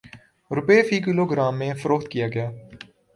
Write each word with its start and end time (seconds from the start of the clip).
روپے 0.51 0.77
فی 0.87 0.97
kilo 1.05 1.25
gram 1.25 1.57
میں 1.59 1.73
فروخت 1.81 2.07
کیا 2.11 2.27
گیا 2.27 2.49